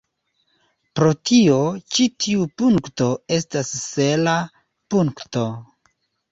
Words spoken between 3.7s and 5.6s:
sela punkto.